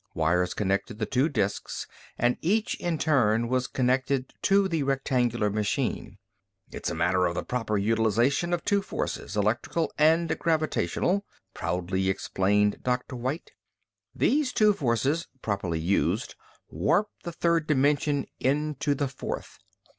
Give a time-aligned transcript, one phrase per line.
[0.15, 1.85] Wires connected the two disks
[2.17, 6.17] and each in turn was connected to the rectangular machine.
[6.71, 12.09] "It is a matter of the proper utilization of two forces, electrical and gravitational," proudly
[12.09, 13.15] explained Dr.
[13.15, 13.51] White.
[14.15, 16.33] "Those two forces, properly used,
[16.67, 19.59] warp the third dimensional into the fourth.